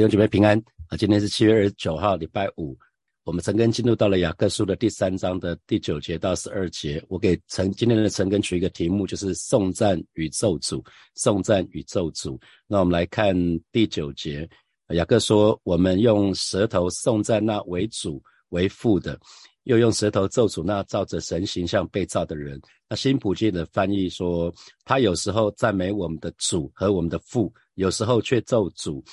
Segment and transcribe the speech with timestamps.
[0.00, 0.58] 弟兄姐妹平安
[0.88, 0.96] 啊！
[0.96, 2.74] 今天是七月二十九号，礼拜五。
[3.22, 7.04] 我们陈根进入到了雅各书的第三章的第九节到十二节。
[7.10, 10.82] 我给陈今天的陈根取一个题目，就是颂赞宇宙主，
[11.16, 12.40] 颂赞宇宙主。
[12.66, 13.36] 那我们来看
[13.70, 14.48] 第九节，
[14.88, 19.20] 雅各说：“我们用舌头颂赞那为主为父的，
[19.64, 22.58] 又用舌头咒诅那照着神形象被造的人。”
[22.88, 24.50] 那新普京的翻译说
[24.82, 29.04] ：“他有时候赞美我们的主和我们的父，有时候却咒诅。”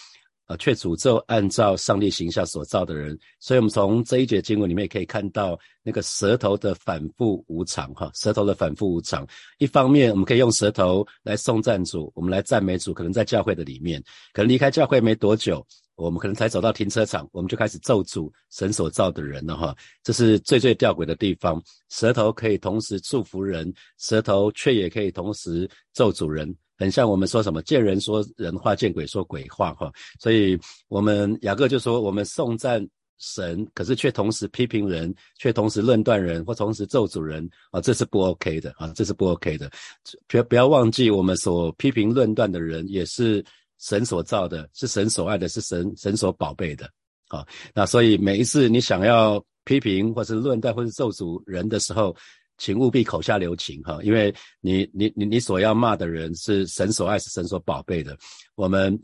[0.47, 9.27] 啊，却诅咒按照上帝形象所造的人，所以我们从这一节经文里面也可以看到那个舌头的反复无常，哈，舌头的反复无常。
[9.57, 15.65] 一方面，我们可以用舌头来颂赞主，我们来赞美主，可能在教会的里面，可能离开教会没多久，
[15.95, 21.61] 我们可能才走到停车场，我们就开始咒诅神所造的人了，哈，这是最最吊诡的地方。
[21.89, 26.55] 舌头可以同时祝福人，舌头却也可以同时咒诅人。
[26.77, 29.91] 很像我们说什么见人说人话，见鬼说鬼话，哈。
[30.19, 32.87] 所以，我们雅各就说，我们颂赞
[33.17, 39.71] 神，可是却同时批评人，却同时论断人，或同时咒诅人啊，这是不 OK 的啊，这是不 OK 的。
[40.27, 43.43] 不要不要忘记，我们所批评论断的人，也是
[43.79, 46.87] 神所造的，是神所爱的，是神神所宝贝的
[47.29, 47.43] 啊。
[47.73, 52.15] 那所以每一次你想要批评，或是论断，或是咒诅人的时候，
[52.57, 58.17] 请务必口下留情哈，因为你你你你所要骂的人是神所爱是神所宝贝的。
[58.55, 58.97] 我们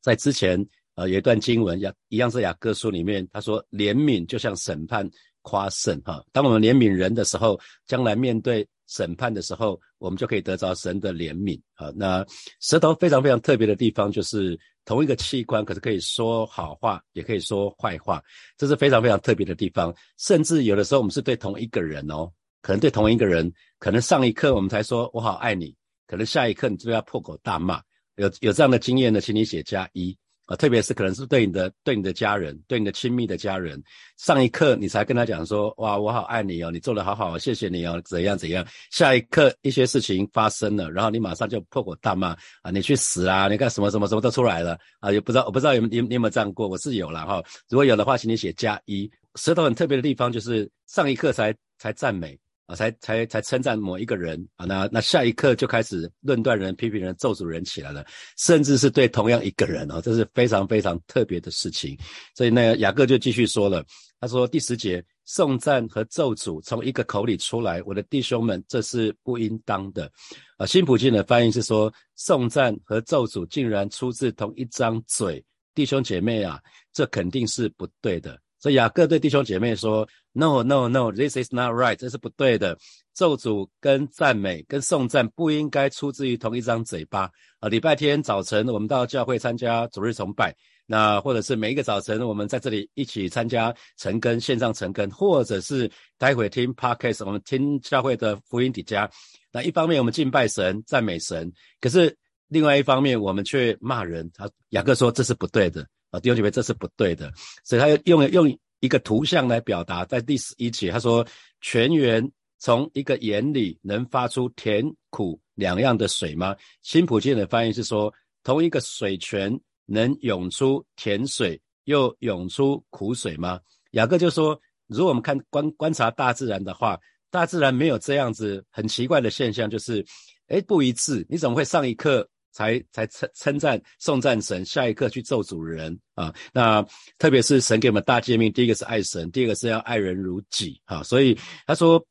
[0.00, 0.64] 在之前
[0.94, 5.08] 呃有一段经文，雅一样是雅各书里面，他说怜悯就像审判
[5.42, 6.24] 夸胜哈。
[6.32, 11.92] 当我们怜悯人的时候，将来面对审判的时候，我们就可以得着神的怜悯啊。
[11.96, 12.24] 那
[12.60, 18.22] 舌头非常非常特别的地方，就是同一个器官，可是可以说好话，也可以说坏话，
[18.56, 19.92] 这是非常非常特别的地方。
[20.18, 22.30] 甚至有的时候，我们是对同一个人哦。
[22.64, 25.76] 可能对同一个人，可能上一刻我们才说我好爱你，
[26.06, 27.78] 可能下一刻你就要破口大骂。
[28.16, 30.56] 有有这样的经验的，请你写加一啊。
[30.56, 33.78] 特别是可能是对你的对你的家人，对你的亲密的家人，
[34.16, 38.66] 上一刻你才跟他讲说哇我好爱你哦，你做的好好，谢谢你哦，怎样怎样。
[38.90, 42.28] 下一刻一些事情发生了，然后你马上就破口大骂
[42.62, 43.46] 啊，你去死啊！
[43.46, 46.66] 你看什么什么什么都出来了啊，也不知道我不知道有你你有没有这样过？
[46.66, 47.42] 我是有了哈。
[47.68, 49.10] 如果有的话，请你写加一。
[49.34, 52.38] 舌头很特别的地方就是上一刻才才赞美。
[52.66, 58.04] 啊，才才才称赞某一个人啊，那那下一刻就开始论断人、批评人、咒诅人起来了，
[58.38, 61.98] 甚至是对同样一个人哦，这是非常非常特别的事情。
[62.34, 63.84] 所以那个雅各就继续说了，
[64.18, 70.10] 他说第十节，颂赞和咒诅从一个口里出来，我的弟兄们，这是不应当的。
[70.56, 76.58] 啊，新普京的翻译是说，颂赞和咒诅竟然出自同一张嘴，弟兄姐妹啊，
[76.94, 78.40] 这肯定是不对的。
[78.64, 82.78] 所以雅各对弟兄姐妹说：“No, no, no, this is not right，这是不对的。
[83.12, 87.30] 咒诅跟赞美跟颂赞不应该出自于同一张嘴巴
[87.60, 87.68] 啊！
[87.68, 99.06] 礼拜天早晨我们到教会参加主日崇拜，那或者是每一个早晨我们在这里一起参加晨更线上晨更，或者是待会听 podcast，我们听教会的福音底加。
[99.52, 102.16] 那一方面我们敬拜神、赞美神，可是
[102.48, 104.30] 另外一方面我们却骂人。
[104.32, 107.32] 他雅各说这是不对的。”啊，弟兄姐妹，这是不对的，
[107.64, 111.26] 所以他用用一个图像来表达，在第十一节，他说
[111.60, 112.30] 泉源
[112.60, 116.54] 从一个眼里能发出甜苦两样的水吗？
[116.82, 118.14] 新普京的翻译是说，
[118.44, 123.58] 同一个水泉能涌出甜水，又涌出苦水吗？
[123.90, 126.96] 雅各就说，如果我们看观观察大自然的话，
[127.28, 130.06] 大自然没有这样子很奇怪的现象，就是
[130.46, 132.28] 哎不一致，你怎么会上一课？
[132.54, 136.32] 才才称称赞颂赞神，下一刻去咒主人啊！
[136.52, 136.80] 那
[137.18, 141.02] 特别是神给我们大诫命，第一个是爱神，第二个是要爱人如己啊！
[141.02, 142.02] 所以他说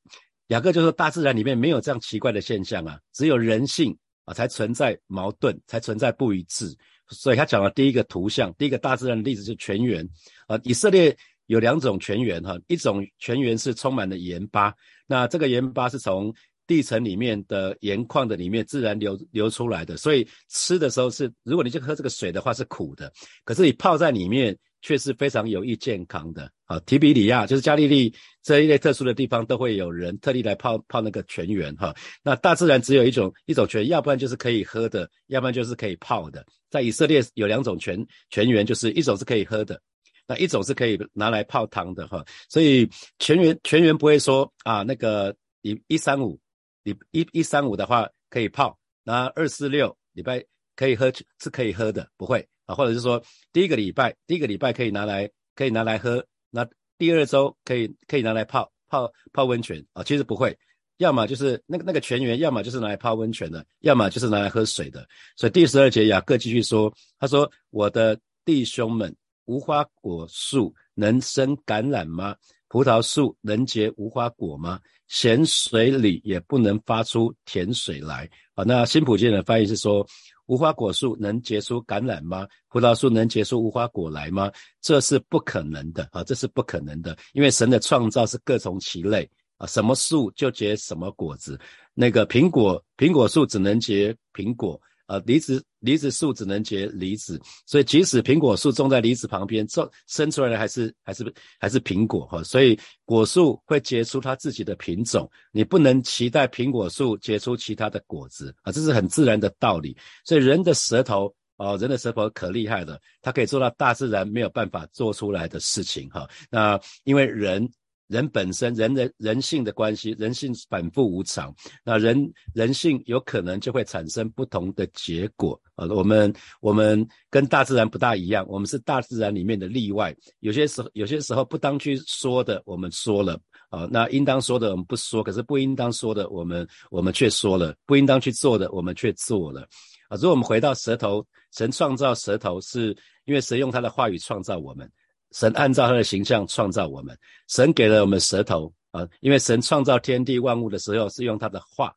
[0.48, 6.76] 雅各就说大自然里面没有这样奇怪的现象啊，只有人性啊才存在矛盾，才存在不一致。
[7.08, 10.08] 所以他讲了第一个图像，第一个大自然的例子是泉源
[10.48, 10.60] 啊。
[10.64, 11.16] 以色列
[11.46, 14.74] 有两种泉源哈，一种泉源是充满了盐巴，
[15.08, 16.34] 那这个盐巴是从
[16.66, 23.12] 地层里面的盐矿的里面自然流流出来的，所以吃的时候是，如果你去喝这个水的话是苦的，
[23.44, 26.50] 可是你泡在里面却是非常有益健康的。
[26.66, 31.94] 啊，提比里亚就是加利利这一类特殊的地方都会有人特地来泡泡那个泉源哈。
[32.24, 36.44] 那大自然只有一种一种泉，要不然就是可以喝的，要不然就是可以泡的。
[36.70, 39.80] 在以色列有两种泉泉源，就是一种是可以喝的，
[40.26, 42.26] 那一种是可以拿来泡汤的哈。
[42.50, 42.90] 所以
[43.20, 46.40] 泉源泉源不会说啊那个一一三五。
[46.84, 50.44] 你一一三五的话可以泡，那二四六礼拜
[50.76, 53.22] 可以喝是可以喝的，不会啊，或者是说
[53.52, 60.58] 第一个礼拜第一个礼拜可以拿来可以拿来喝，那第二周可以可以拿来泡泡泡温泉啊，其实不会，
[60.98, 65.08] 要么就是那个那个泉源，要么就是拿来泡温泉的，要么就是拿来喝水的。
[65.36, 69.16] 所以第十二节雅各继续说，他说我的弟兄们，
[69.46, 72.36] 无花果树能生橄榄吗？
[72.74, 74.80] 葡萄树能结无花果吗？
[75.08, 78.28] 咸水里也不能发出甜水来。
[78.56, 80.04] 啊，那新普京的翻译是说，
[80.48, 82.48] 无花果树能结出橄榄吗？
[82.70, 84.52] 葡萄树能结出无花果来吗？
[84.82, 91.60] 这是不可能的啊，这是不可能的，因为神的创造是各从其类啊，什么树就结什么果子。
[91.94, 94.82] 那个苹果，苹果树只能结苹果。
[95.08, 102.42] 呃，梨子梨子树只能结梨子，所以即使苹果树种在梨子旁边，种生出来的还是还是还是苹果哈。
[102.44, 109.96] 所以果树会结出它自己的品种，你不能期待苹果树结出其他的果子啊，这是很自然的道理。
[110.24, 116.28] 所以人的舌头啊，人的舌头可厉害了，它可以做到大自然没有办法做出来的事情哈。
[116.50, 117.70] 那因为人。
[118.14, 121.52] 人本身，人人人性的关系，人性反复无常，
[121.84, 125.88] 那人人性有可能就会产生不同的结果啊。
[125.88, 126.32] 我们
[126.62, 130.16] 我们跟大自然不大一样，我们是大自然里面的例外。
[130.42, 133.34] 有些时候有些时候不当去说的，我们说了
[133.70, 139.62] 啊；那应当说的我们不说，可是不应当说的，我们我们却说了；不应当去做的，我们却做了
[140.08, 140.16] 啊。
[140.18, 142.96] 如果我们回到舌头，神创造舌头，是
[143.26, 144.88] 因为神用他的话语创造我们。
[145.34, 151.94] 神按照他的形象创造我们，神给了我们舌头啊，因为神创造天地万物的时候是用他的话，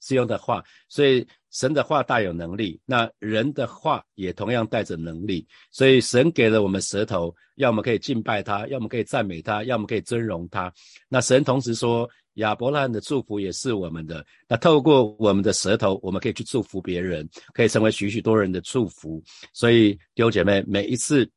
[0.00, 2.80] 是用的话，所以神的话大有能力。
[2.86, 10.72] 那人的话也同样带着能力，所以神给了我们舌头，要么可以敬拜他，要么可以赞美他，要么可以尊荣他。
[11.08, 14.24] 那神同时说，亚伯拉罕的祝福也是我们的。
[14.48, 19.22] 那透过我们的舌头，我们可以去祝福别人，可以成为许许多人的祝福。
[19.52, 21.30] 所以弟兄姐妹，每一次。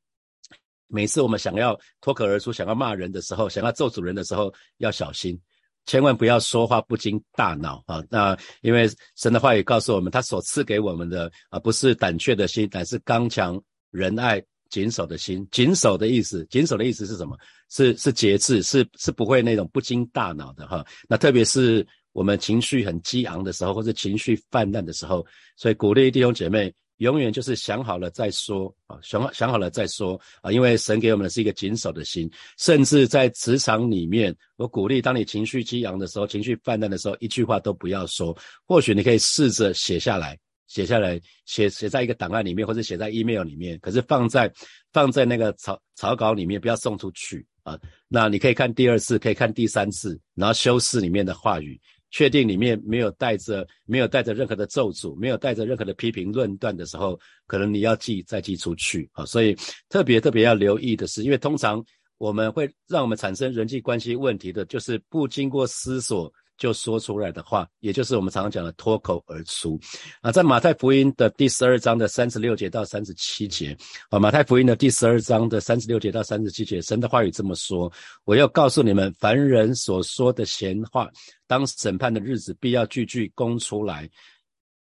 [0.87, 5.39] 每次我们想要脱口而出、想要骂人的时候、想要咒主人的时候，要小心，
[5.85, 8.03] 千万不要说话不经大脑啊！
[8.09, 13.59] 那因为神的话语告诉我们，他所赐给我们的啊，不是胆怯的心，乃是刚强、
[13.91, 15.47] 仁爱、谨守的心。
[15.51, 17.37] 谨守的意思，谨守的意思是什么？
[17.69, 20.85] 是是节制，是是不会那种不经大脑的哈。
[21.09, 25.25] 那特别是我们情绪很激昂的时候，或者情绪泛滥的时候，
[25.57, 26.73] 所以鼓励弟兄姐妹。
[26.97, 38.35] 永远就是想好了再说啊，想好想好了再说啊，因为神给我们的是一个谨守的心，甚至在职场里面，我鼓励当你情绪激昂的时候，情绪泛滥的时候，一句话都不要说。
[38.65, 40.37] 或许你可以试着写下来，
[40.67, 44.51] 写下来，写写在一个档案里面，或者写在 email 里面，可是放在
[44.93, 47.77] 放在那个草草稿里面，不要送出去啊。
[48.07, 51.79] 那你可以看第二次，可以看第三次，然后修饰里面的话语。
[52.15, 59.25] 确定里面没有带着没有带着任何的咒诅，没有带着任何的批评论断的时候，可能你要寄再寄出去啊。
[59.25, 59.53] 所以
[59.89, 61.83] 特别特别要留意的是，因为通常
[62.17, 66.31] 我们会让我们产生人际关系问题的，就是不经过思索。
[66.57, 69.79] 就说出来的话，也就是我们常常讲的脱口而出
[70.21, 70.31] 啊。
[70.31, 73.77] 在马太福音的第十二章的三十六节到三十七节
[74.09, 77.91] 啊，马太福音的第十二章的三十六节到三十七节，神的话语这么说：
[78.23, 81.09] 我要告诉你们，凡人所说的闲话，
[81.47, 84.09] 当审判的日子，必要句句供出来。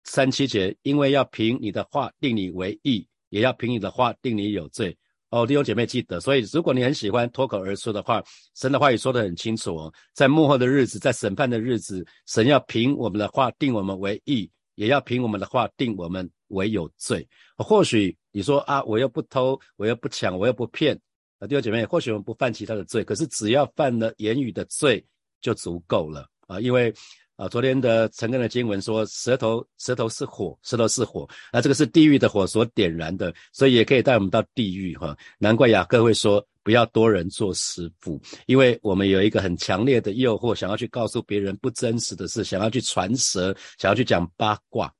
[0.04, 4.96] 三七节，因为要凭你的话定你为义，也要凭你的话定你有罪。
[5.34, 8.22] 哦，弟兄姐妹记得，所以如果你很喜欢脱口而出的话，
[8.54, 17.26] 神的话语说得很清楚哦，在幕后的日子，在审判的日子，神要凭我们的话定我们为义，也要凭我们的话定我们为有罪。
[17.56, 20.94] 或许你说啊，我又不偷，我又不抢，我又不骗，
[21.40, 25.04] 啊，弟兄姐妹，或许我们不犯其他的罪，可是只要犯了言语的罪
[25.40, 26.94] 就足够了啊，因为。
[27.36, 35.16] 啊，昨天的陈根的经文说，舌头舌头是火，舌头是火，那这个是地狱的火所点燃的，所以也可以带我们到地狱哈。
[35.38, 44.92] 难怪雅各会说，不要多人做师傅，因为我们有一个很强烈的诱惑，想要去告诉别人不真实的事，想要去传舌，想要去讲八卦。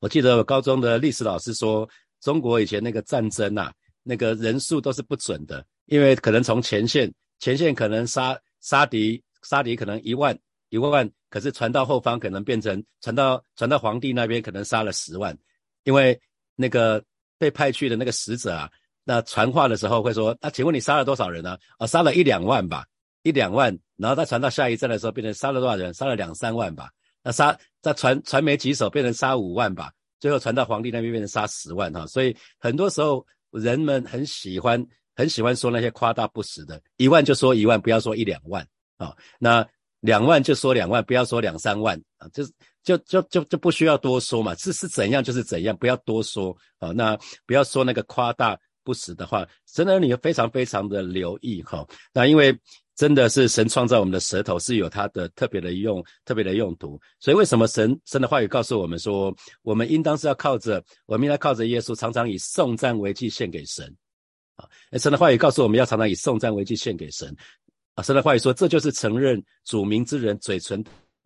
[0.00, 1.88] 我记得我高中的历史老师说，
[2.20, 3.72] 中国以前那个战争啊，
[4.02, 10.36] 那个人数都是不准的，因为可能从前线，前线可能杀杀敌，杀敌可能一万。
[10.70, 15.36] 一万，可是传到后方可能变成传到传到皇帝那边可能杀了十万，
[15.82, 16.18] 因为
[16.54, 17.02] 那个
[17.38, 18.70] 被派去的那个使者啊，
[19.04, 21.58] 那传话的时候会说，那请问你杀了多少人呢？
[21.76, 22.86] 啊，杀了一两万吧，
[23.24, 25.92] 一两万，然后再传到下一站的时候变成杀了多少人？
[25.92, 26.88] 杀了两三万吧，
[27.24, 34.86] 那杀再传传没几手变成杀五万吧，最后传到皇帝那边变成杀十万哈，所以很多时候人们很喜欢
[35.16, 38.64] 很喜欢说那些夸大不实的，一万就说一万，不要说一两万
[38.98, 39.66] 啊，那。
[40.00, 42.52] 两万就说两万，不要说两三万啊，就是
[42.82, 46.90] 就就就就不需要多说嘛，是是怎样就是怎样，不要多说啊。
[46.90, 51.86] 那不要说那个夸大不实的话，真的你非常非常的留意哈。
[52.12, 52.58] 那因为
[52.96, 57.00] 真的是神创造我们的舌头是有它的特别的用、特别的用途。
[57.18, 63.94] 所以为什么神神的话语告诉我们说，我们应当是要靠着，我们应该靠着耶稣，常常以颂赞为祭献给神
[64.56, 64.66] 啊。
[64.98, 67.34] 神的话语告诉我们要常常以颂赞为祭献给神
[67.94, 68.02] 啊。
[68.02, 70.84] 神的话语说，这就是承认主名之人嘴唇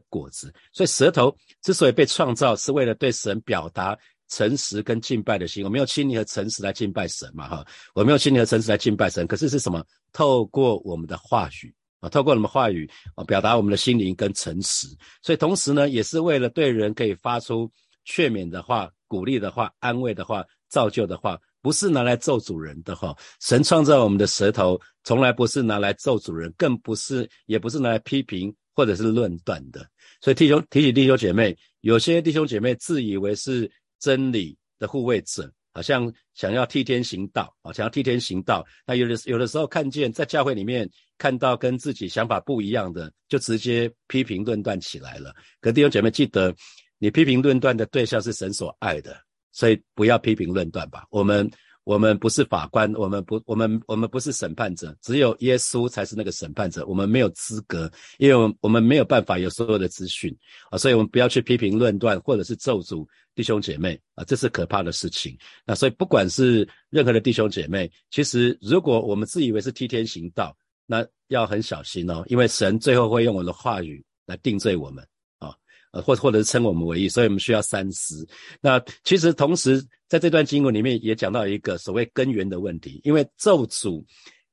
[0.09, 0.52] 果子。
[0.73, 3.99] 所以舌头之所以被创造，是为了对神表达。
[4.30, 9.26] 诚实跟敬拜的心，我们用亲昵和诚实来敬拜神嘛，哈，我们用亲昵和诚实来敬拜神。
[9.26, 9.85] 可是是什么？
[10.12, 14.88] 透过我们的话语啊，透过我们话语啊，表达我们的心灵跟诚实。
[15.23, 17.71] 所以同时呢，也是为了对人可以发出
[18.06, 23.16] 劝勉的话、鼓励的话、安慰的话、造就的话，不是拿来咒主人的哈。
[23.40, 29.88] 神创造我们的舌头，从来不是拿来咒主人，更不是，也不是拿来批评或者是论断的。
[30.21, 33.71] 所以弟兄提醒弟兄姐妹，有些弟兄姐妹自以为是。
[34.00, 38.62] 真理的护卫者，好像想要替天行道啊，想要替天行道。
[38.87, 45.35] 那有的有的时候看见在教会里面看到跟自己想法不一样的，就直接批评论断起来了。
[45.59, 46.54] 可弟兄姐妹记得，
[46.99, 49.16] 你批评论断的对象是神所爱的，
[49.54, 51.06] 所以不要批评论断吧。
[51.08, 51.50] 我们。
[51.87, 56.82] 我们不是法官，我们不，我们我们不是审判者，只有耶稣才是那个审判者。
[56.87, 60.34] 我们没有资格，因为我们没有办法有所有的资讯
[60.70, 65.37] 啊，所以我们不要去批评论断，或者是咒诅弟兄姐妹啊，这是可怕的事情。
[65.66, 70.56] 那所以不管是任何的弟兄姐妹，其实如果我们自以为是替天行道，
[70.87, 75.06] 那要很小心哦，因为神最后会用我的话语来定罪我们。
[75.44, 75.54] 啊
[75.92, 78.26] 呃，或或者是称我们为义，所以我们需要三思。
[78.60, 84.04] 那其实同时在这段经文里面也讲到一个所谓根源的问题，因为咒诅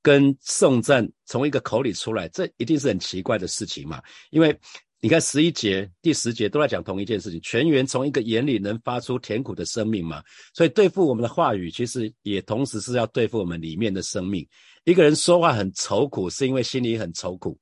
[0.04, 4.00] 跟颂赞从一个口里出来，这一定是很奇怪的事情嘛。
[4.30, 4.56] 因为
[5.00, 10.22] 你看十一节、第十节都在讲同一件事情，泉源从一个眼里能发出甜苦的生命嘛。
[10.54, 14.48] 所以对付我们的话语，其实也同时是要对付我们里面的生命。
[14.84, 17.58] 一个人说话很愁苦，是因为心里很愁苦。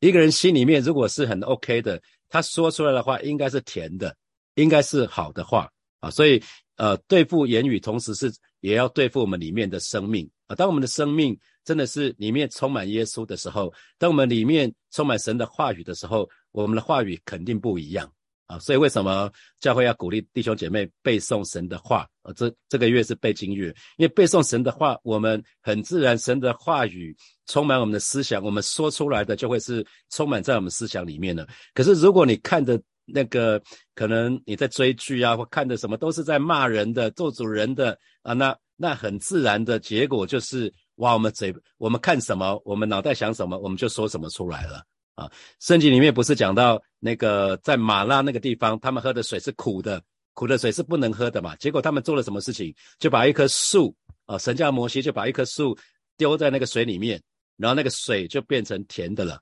[0.00, 1.98] 一个人心里面如果是很 OK 的。
[2.32, 4.16] 他说出来的话应该是甜的，
[4.54, 5.70] 应该是好的话
[6.00, 6.42] 啊，所以
[6.76, 10.56] 呃，对付言语，同时是也要对付我们里面的生命啊。
[10.56, 18.10] 当我们的生命真的是里面充满耶稣的时候，当我们里面充满神的话语的时候，我们的话语肯定不一样。
[18.52, 22.06] 啊，所以为什么教会要鼓励弟兄姐妹背诵神的话？
[22.22, 27.16] 呃，这这个月是背经月，因为背诵神的话，我们很自然，神的话语
[27.46, 31.48] 充满我们的思想，我们说出来的就会是充满在我们思想里面的。
[31.72, 33.60] 可是如果你看的那个，
[33.94, 44.84] 可能你在追剧啊，或看的什么都是在骂人的、做主人的啊，那那很自然的结果就是，哇，我们嘴我们看什么，我们脑袋想什么，我们就说什么出来了。
[45.14, 50.02] 啊，圣经里面不是讲到那个在马拉那个地方，他们喝的水是苦的，
[50.32, 51.54] 苦的水是不能喝的嘛？
[51.56, 52.74] 结果他们做了什么事情？
[52.98, 55.76] 就把一棵树啊，神叫摩西就把一棵树
[56.16, 57.22] 丢在那个水里面，
[57.56, 59.38] 然后那个水就变成甜的了。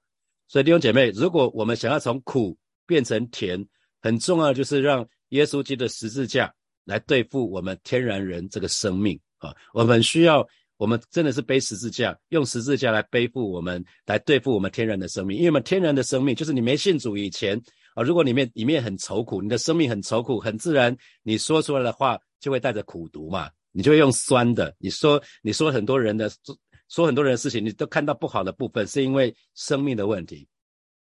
[0.48, 3.64] 所以弟兄姐妹，如果我们想要从苦变成甜，
[4.02, 6.52] 很重要就是让耶稣基督的十字架
[6.84, 10.46] 来对付我们天然人这个生命啊，我们需要。
[10.80, 15.36] 我们真的是背十字架，用十字架来背负我们，来对付我们天然的生命。
[15.36, 17.60] 因为我们天然的生命，就是你没信主以前
[17.94, 24.74] 啊，如果里面里面很愁苦，你的生命很愁苦，很自然，你说出来的话就会带着苦毒嘛，你就会用酸的。
[24.78, 26.30] 你说你说很多人的
[26.88, 30.48] 说很多人的事情，你都看到不好的部分，是因为生命的问题。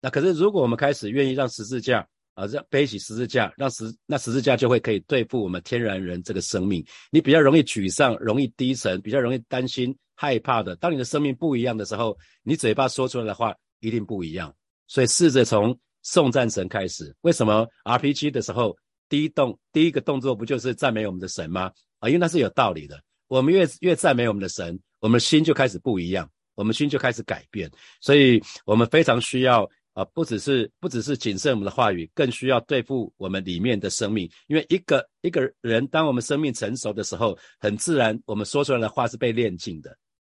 [0.01, 2.05] 那可是如果我们开始愿意让十字架。
[2.38, 6.87] 啊，让背起十字架，让十那十字架就会可以对付我们天然人这个生命。
[7.11, 10.76] 你比较容易沮丧，容易低沉，比较容易担心、害怕的。
[10.76, 14.54] 当你的生命不一样的时候，你嘴巴说出来的话一定不一样。
[14.87, 17.12] 所以试着从颂赞神开始。
[17.23, 18.76] 为什么 RPG 的时候
[19.09, 21.73] 第一动第一个动作不就是赞美我们的神吗？
[21.99, 23.02] 啊，因为那是有道理的。
[23.26, 27.68] 我们越越赞美我们的神，我们心就开始不一样，我们心就开始改变。
[28.00, 29.68] 所以我们非常需要。
[29.99, 34.31] 啊，不只是不只是谨慎我们的话语，更需要对付我们里面的生命。
[34.47, 39.93] 因为一个一个人，当我们生命成熟的时候，很自然，我们说出来的话是被炼净的。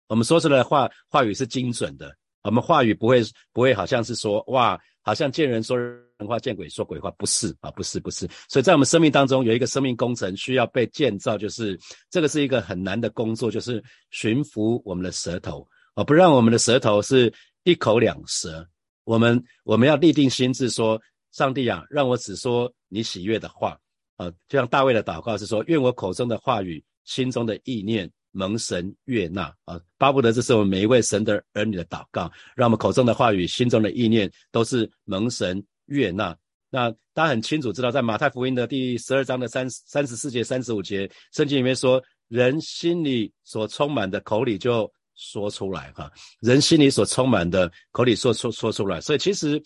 [0.09, 2.13] 我们说出来的话，话语是精准的。
[2.43, 8.29] 我们话语不会不会好像是说哇，好像见人说人话，见鬼说鬼话，不是啊，不是不是。
[8.49, 11.79] 所以在我们生命当中，有一个生命工程需要被建造，就是
[12.11, 15.65] 这个是一个很难的工作，就是驯服我们的舌头
[15.95, 18.69] 啊，不让我们的舌头是一口两舌。
[19.05, 21.01] 我们我们要立定心智，说
[21.33, 23.79] 上帝啊，让我只说你喜悦的话
[24.17, 36.37] 啊，就像大卫的祷告是说，愿我口中的话语、心中的意念蒙神悦纳啊，巴不得这是我们每一位神的儿女的祷告，让我们口中的话语、心中的意念都是蒙神悦纳。
[36.71, 49.01] 那大家很清楚知道，在马太福音的第十二章的三三十四节、三十五节，圣经里面说，人心里所充满的，口里就说出来哈，人心里所充满的，口里说说说出来。
[49.01, 49.63] 所以其实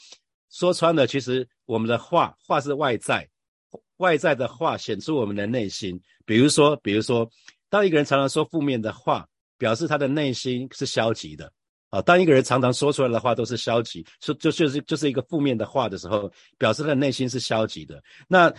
[0.51, 3.29] 说穿了，其实我们的话，话是外在，
[3.99, 6.01] 外在的话显出我们的内心。
[6.25, 7.29] 比如说，比如说，
[7.69, 9.27] 当一个人常常说负面的话，
[9.59, 11.51] 表示他的内心是消极的
[11.91, 12.03] 啊。
[12.03, 18.03] 当一个人常常说出来的话都是消极，说就就是就是一个负面的话的时候，表示他的内心是消极的。
[18.29, 18.53] 那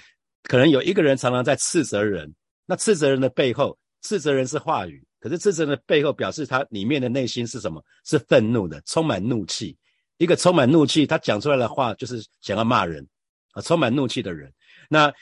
[0.43, 2.33] 可能有一个人常常在斥责人，
[2.65, 5.06] 那斥责人的背后，斥责人是话语。
[5.19, 7.83] 可是，斥责的背后表示他里面的内心是什么？
[8.05, 9.75] 是愤怒的，充满怒气。
[10.17, 13.07] 一个充满怒气，他讲出来的话就是想要骂人
[13.51, 14.51] 啊，充满怒气的人。
[14.89, 15.13] 那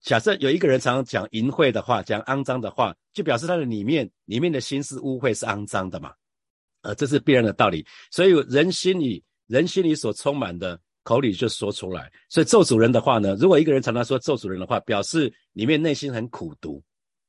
[0.00, 6.12] 假设有一个人常常讲淫秽的话，讲肮脏的话，就表示他的里面里面的心是污秽、是肮脏的嘛？
[6.80, 7.86] 呃，这是必然的道理。
[8.10, 12.10] 所以人心里人心里所充满的，口里就说出来。
[12.28, 16.82] 所以咒主人的话呢，如果一个人常常说咒主人的话，表示里面内心很苦毒。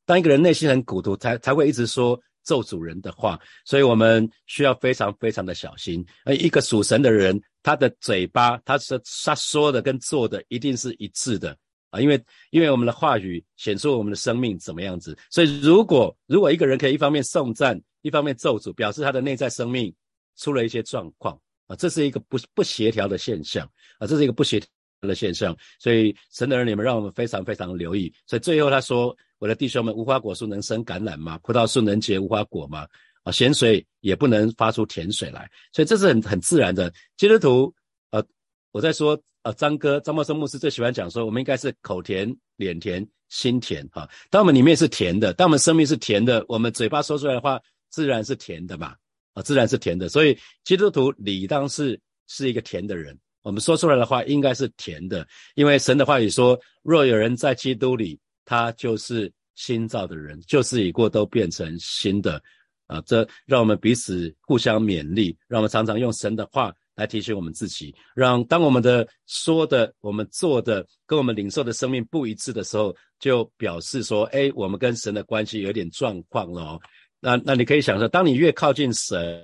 [0.05, 6.05] 当一个人内心很苦毒，才才会一直说咒主人的话，所以我们需要非常非常的小心。
[6.25, 11.57] 而一个属神的人，他的嘴巴，他是他说的跟做的一定是一致的
[11.89, 15.17] 啊，因为因为我们的话语显出我们的生命怎么样子。
[15.29, 19.93] 所以如果如果一个人可以一方面颂赞，一方面咒诅，表示他的内在生命
[20.36, 23.65] 出了一些状况啊，这是一个不不协调的现象
[24.00, 24.62] 啊，这是一个不协
[25.07, 25.55] 的现象。
[25.79, 28.13] 所以神的人，你们让我们非常非常留意。
[28.25, 29.15] 所以最后他说。
[29.39, 31.38] 我的弟兄们，无花果树能生橄榄吗？
[31.43, 32.88] 葡萄树能结无花果吗？
[33.24, 36.89] 啊，咸水也不能发出甜水来，所以这是很很自然的。
[37.17, 37.74] 基督徒，
[38.12, 38.25] 呃，
[38.72, 44.10] 我在说，呃，张哥张茂生牧师最喜欢讲说，我们应该是口甜、脸甜、心甜，哈。
[44.29, 48.95] 当我们里面是甜的，当我们生命是甜的，我们嘴巴说出来的话自然是甜的嘛，
[49.33, 50.07] 啊，自然是甜的。
[50.07, 58.19] 所以基督徒理当是是一个甜的人，我们说出来的话应该是甜的，因为神的话语说，若有人在基督里。
[58.45, 62.43] 他就是新造的人，旧事已过，都变成新的
[62.88, 63.01] 啊！
[63.05, 67.95] 这让我们彼此互相勉励，让我们常常用神的话来提醒我们自己。
[68.13, 76.77] 让当我们的说的、我们做的跟我们领受的生命不一致的时候，就表示说：哎，我们跟神的关系有点状况了。
[77.21, 79.41] 那那你可以想说，当你越靠近神，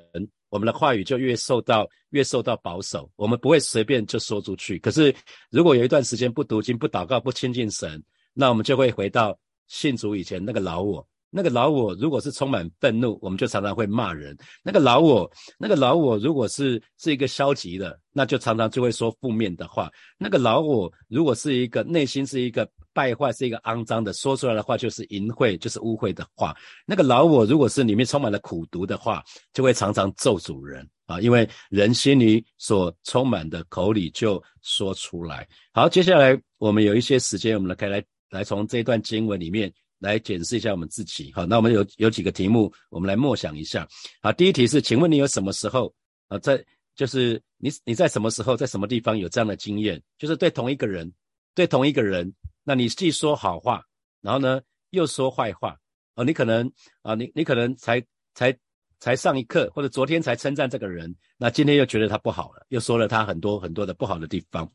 [0.49, 4.77] 我们的话语就越受到越受到保守，我们不会随便就说出去。
[4.79, 5.13] 可是
[5.49, 19.87] 如果有一段时间不读经、不祷告、不亲近神，那我们就会回到信主以前那个老我，那个老我如果是充满愤怒，我们就常常会骂人；那个老我，那个老我如果是是一个消极的，那就常常就会说负面的话；
[20.17, 26.51] 那个老我如果是一个内心是一个败坏、是一个肮脏的，说出来的话就是淫秽、就是污秽的话；
[26.85, 35.47] 那个老我如果是里面充满了苦毒的话，就会常常咒主人啊，因为人心里所充满的口里就说出来。
[35.73, 38.03] 好，接下来我们有一些时间，我们来可以来。
[38.31, 41.31] 来从这段经文里面来检视一下我们自己。
[41.33, 43.87] 好，那我们有有几个题目，我们来默想一下。
[44.21, 45.93] 好，第一题是，请问你有什么时候
[46.27, 46.63] 啊，在
[46.95, 50.01] 就是你你在什么时候在什么地方有这样的经验？
[50.17, 51.11] 就是对同一个人，
[51.53, 52.33] 对同一个人，
[52.63, 53.83] 那你既说好话，
[54.21, 55.77] 然后呢又说坏话。
[56.15, 56.69] 哦，你可能
[57.01, 58.53] 啊，你你可能才才
[58.99, 64.69] 才上一课，或者昨天才称赞这个人，那今天又觉得他不好了，又说了他很多很多的不好的地方。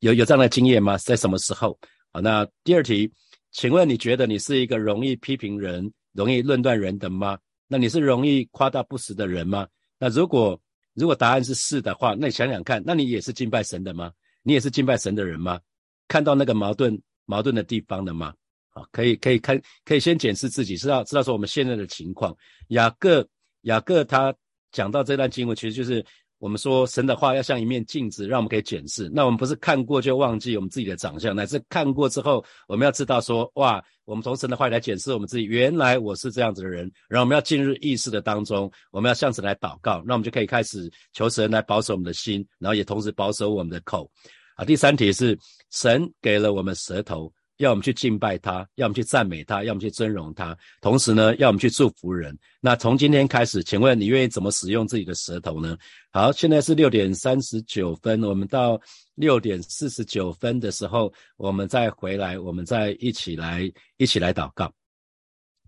[0.00, 0.98] 有有这样的经验吗？
[0.98, 1.78] 在什么时候？
[2.12, 3.10] 好，那第二题，
[3.52, 7.38] 请问你觉得你是一个容易批评人、容易论断人的吗？
[7.66, 9.66] 那你是容易夸大不实的人吗？
[9.98, 10.60] 那如果
[10.94, 14.12] 如果答案是是的话，那你想想看，那你也是敬拜神的吗？
[14.42, 15.60] 你也是敬拜神的人吗？
[16.08, 18.34] 看到那个矛盾矛盾的地方了吗？
[18.70, 22.36] 好，可以可以看，可以先检视自己，知道知道说我们现在的情况。
[22.68, 23.26] 雅各
[23.62, 24.34] 雅各他
[24.72, 26.04] 讲到这段经文，其实就是。
[26.40, 29.10] 我们说神的话要像一面镜子，让我们可以检视。
[29.12, 36.90] 那我们不是看过就忘记我们自己的长相，乃是看过之后，我们要知道说，哇，我们从神的话来检视我们自己，原来我是这样子的人。
[37.08, 44.10] 然后我们要进入意识的当中，我们要向神来祷告，那我们就可以开始求神来保守我们的心，然后也同时保守我们的口。
[44.56, 45.38] 啊，第三题是
[45.70, 47.30] 神给了我们舌头。
[47.60, 52.36] 要我们去敬拜他，要我们去赞美他，要我们去尊荣他，同时呢，要我们去祝福人。
[52.58, 55.76] 那从今天开始，请问你愿意怎么使用自己的舌头呢？
[56.10, 58.80] 好，现在是六点三十九分，我们到
[59.14, 64.72] 六点四十九分的时候，我们再回来，我们再一起来一起来祷告。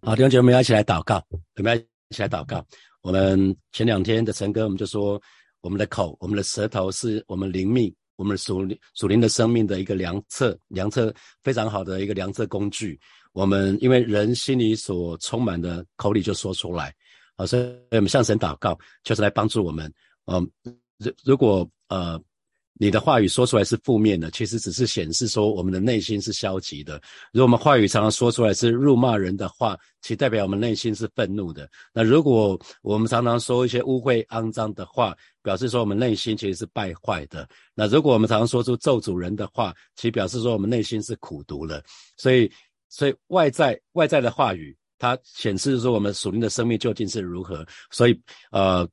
[0.00, 1.22] 好，弟兄姐妹们要一起来祷告，
[1.56, 2.66] 我们要一起来祷告。
[3.02, 5.20] 我们前两天的陈哥，我们就说，
[5.60, 7.94] 我们的口，我们的舌头是我们灵命。
[8.22, 12.96] 我们属灵属灵的生命的一个量测，量测非常好的一个量测工具。
[13.32, 16.94] 我们因为人心里所充满的，口里就说出来。
[17.36, 19.92] 好，所以我们向神祷告，就是来帮助我们。
[20.26, 20.48] 嗯，
[20.98, 22.16] 如如果呃，
[22.82, 27.00] 你的话语说出来是负面的，其实只是显示说我们的内心是消极的。
[27.32, 31.70] 如果我们话语常常说出来是辱骂人的话，其代表我们内心是愤怒的。
[31.94, 37.48] 那如果我们常常说一些污秽肮脏的话，表示说我们内心其实是败坏的。
[37.72, 41.80] 那如果我们常常说出咒诅人的话，其表示说我们内心是苦毒了。
[42.16, 42.50] 所以，
[42.88, 47.64] 所以外在外在的话语，它显示说我们属灵的生命究竟是如何。
[47.92, 48.84] 所以，呃，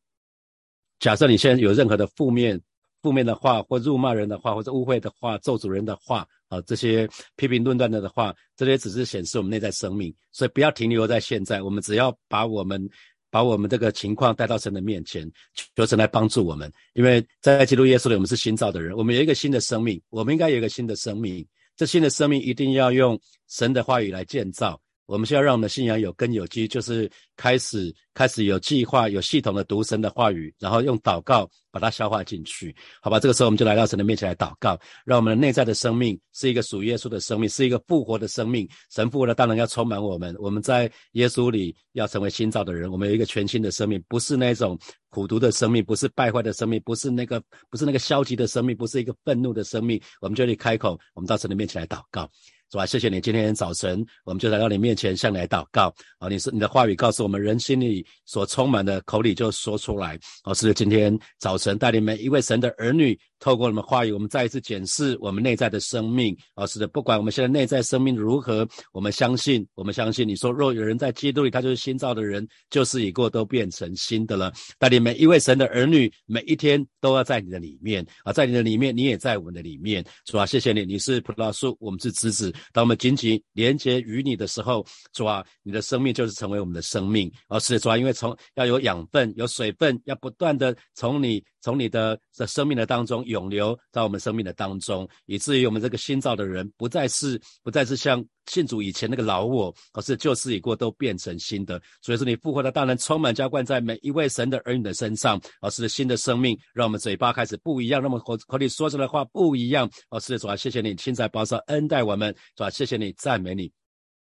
[0.99, 2.61] 假设你现在有任何的负面。
[3.01, 11.61] 负面的话，或辱骂人的话，或者误会的话，咒诅人的话，啊，这些批评论断的的话，这些只是显示我们内在生命，所以不要停留在现在。
[11.61, 12.89] 我们只要把我们
[13.31, 15.31] 把我们这个情况带到神的面前，
[15.75, 16.71] 求神来帮助我们。
[16.93, 21.45] 因为在基督耶稣里，我们是新造的人，我们有一个新的生命，我们应该有一个新的生命。
[21.77, 24.81] 这新的生命一定要用神的话语来建造。
[25.09, 33.19] 我们需要让我们的信仰有根有基，就是开始开始有计划、有系统的读神的话语，然后用祷告把它消化进去，好吧？
[33.19, 38.69] 这个时候我们就来到神的面前来祷告，让我们的内在的生命是一个属耶稣的生命，是一个复活的生命。
[38.91, 40.35] 神复活了，当然要充满我们。
[40.37, 44.77] 我们在耶稣里要成为新造的人，我们有一个全新的生命，不是那种
[45.09, 47.41] 苦毒的生命，不是败坏的生命，不是那个
[47.71, 49.99] 不是那个消极的生命，不是一个愤怒的生命。
[50.21, 52.29] 我们就得开口，我们到神的面前来祷告。
[52.71, 52.85] 是吧？
[52.85, 56.29] 谢谢你，今天早晨我们就来到你面前，向你来祷告啊！
[56.29, 60.19] 你是你的话语告诉我们，人心里所充满的，口里就说出来。
[60.43, 63.19] 哦，是今天早晨带领每一位神的儿女。
[63.39, 66.35] 透过我们话语，我们再一次检视我们内在的生命。
[66.55, 74.51] 啊，是的，不管我们现在内在生命如何，我们相信，我们相信你说，若有人在基督里，他就是新造的人，旧事已过，都变成新的了。
[74.77, 80.05] 带领每一位神的儿女，每一天都要在你的里面啊，在你的里面，你也在我们的里面。
[80.25, 82.53] 主啊，谢谢你，你是葡萄树，我们是枝子。
[82.73, 87.31] 当我们紧紧连接于你的时候，主啊，你的生命就是成为我们的生命。
[87.47, 91.43] 而是主啊，因为从要有养分，有水分，要不断的从你。
[91.61, 101.81] 从你的的生命的当中涌流到我们生命的当中，以至于我们这个新造的人不再是不再是像信主以前那个老我，而是旧事已过都变成新的。
[102.01, 109.89] 所以说，你复活的大能充满浇灌在每一位神的儿女的身上，而是新的生命，让我们嘴巴开始不一样，那么口口里说出来的话不一样。
[110.09, 113.71] 而是主啊，谢谢你亲在保守恩待我们，主啊，谢谢你赞美你。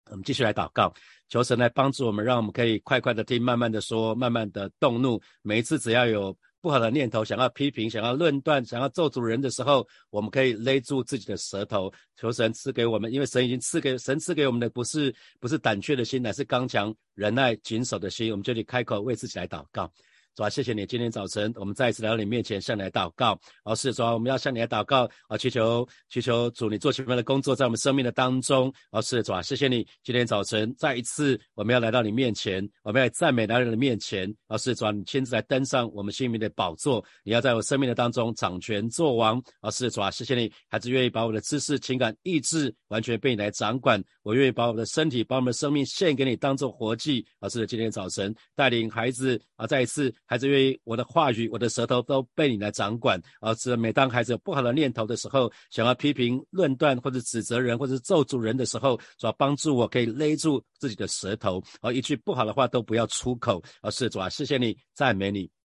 [0.09, 0.93] 我们继续来祷告，
[1.27, 5.21] 求神来帮助我们，让我们可以快快的听，慢慢的说，慢慢的动怒。
[5.41, 6.35] 每一次只要有。
[6.67, 18.29] 不好的念头，想要批评，想要论断，想要咒诅人的时候，我们可以勒住自己的舌头，求神赐给我们，因为神已经赐给神赐给我们的不是不是胆怯的心，乃是刚强、忍耐、谨守的心。
[18.31, 19.89] 我们就得开口为自己来祷告。
[20.37, 20.85] 主啊，谢谢你！
[20.85, 23.35] 今天早晨，我们再一次来到你面前，向你来祷告。
[23.63, 28.71] 而是说，我们要向你来祷告啊，祈求祈求主，你做什么样的工作在我们生命的当中？
[28.91, 29.83] 而是主啊，谢谢你！
[30.03, 34.31] 今天早晨再一次，我们要来到你面前，我们要赞美来到你的面前。
[34.47, 39.41] 而是主啊，你亲自来登上我们心灵的宝座，你要在我生命的当中掌权作王。
[39.61, 40.53] 而是主啊，谢谢你！
[40.69, 47.25] 孩子愿意把我的知识、情感、意志完全被你来掌管，我愿意把我的身体、把我们的生命献给你，当做活祭。
[47.39, 50.13] 而是今天早晨带领孩子啊，再一次。
[50.27, 63.63] 孩子愿意我的话语、我的舌头都被你来掌管，而是每当孩子有不好的念头的时候，想要批评、论断或者指责人，或者咒诅人的时候，主要帮助我可以勒住自己的舌头，而一句不好的话都不要出口。
[63.81, 65.56] 而是主要，谢谢你，赞美你。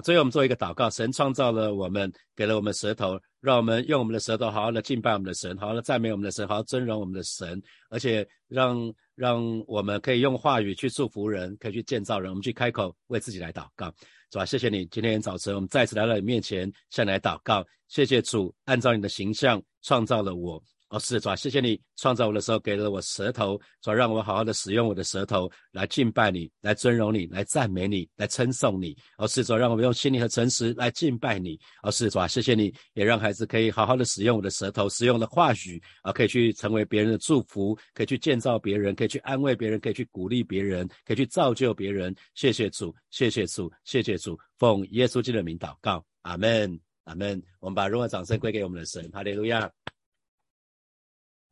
[0.00, 12.30] 最后我们做一个祷告：神创造了我们，给了我们舌头，让我们用我们的舌头好好的敬拜我们的神，好好的赞美我们的神，好好尊荣我们的神，而且让让我们可以用话语去祝福人，可以去建造人。
[12.30, 13.92] 我们去开口为自己来祷告，
[14.30, 14.44] 是吧？
[14.44, 17.64] 谢谢你，今天早晨我们再次来到你面前，向你来祷告。
[17.88, 20.62] 谢谢主，按照你的形象创造了我。
[20.90, 28.96] 哦，是主啊，谢谢你创造我的时候给了我舌头，主让我好好的使用我的舌头来敬拜你，来尊荣你，来赞美你，来称颂你。
[29.16, 31.56] 哦，是主让我们用心灵和诚实来敬拜你。
[31.84, 42.12] 哦，是主啊，谢谢你也让孩子可以好好的使用我的舌头，使用的话语啊，可以去成为别人的祝福，可以去建造别人，可以去安慰别人，可以去鼓励别人，可以去造就别人。
[42.34, 47.40] 谢谢主，谢谢主，谢谢主，奉耶稣基督的名祷告，阿门，阿门。
[47.60, 49.70] 我们把荣耀掌声归给我们的神，哈利路亚。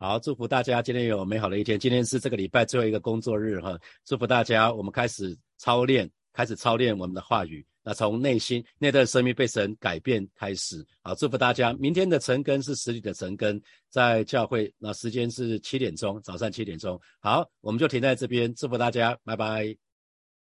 [0.00, 1.76] 好，祝福大家今天有美好的一天。
[1.76, 7.66] 今天是这个礼拜最后一个工作日哈，祝福大家，我们开始操练，开始操练我们的话语。
[7.82, 10.86] 那从内心那段生命被神改变开始。
[11.02, 17.00] 好，祝福大家，明天的晨更是实体的晨更，在教会，那时间是七点钟，早上七点钟。
[17.18, 19.87] 好，我们就停在这边，祝福大家，拜拜。